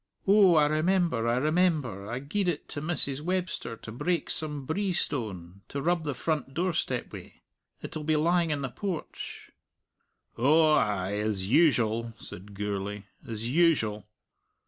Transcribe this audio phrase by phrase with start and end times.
[0.27, 2.09] "Oh, I remember, I remember!
[2.09, 3.21] I gied it to Mrs.
[3.21, 7.33] Webster to break some brie stone, to rub the front doorstep wi'.
[7.83, 9.51] It'll be lying in the porch."
[10.39, 14.07] "Oh, ay, as usual," said Gourlay "as usual."